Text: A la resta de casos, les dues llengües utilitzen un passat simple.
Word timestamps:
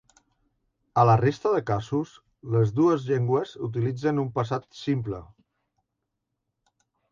A 1.01 1.01
la 1.09 1.17
resta 1.19 1.51
de 1.55 1.59
casos, 1.67 2.13
les 2.55 2.73
dues 2.79 3.05
llengües 3.11 3.53
utilitzen 3.69 4.25
un 4.25 4.33
passat 4.41 4.67
simple. 4.81 5.23